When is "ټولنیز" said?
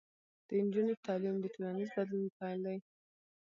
1.53-1.89